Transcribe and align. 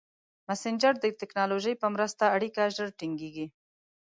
مسېنجر 0.47 0.93
د 1.01 1.05
ټکنالوژۍ 1.19 1.73
په 1.81 1.87
مرسته 1.95 2.23
اړیکه 2.35 2.61
ژر 2.75 2.89
ټینګېږي. 2.99 3.47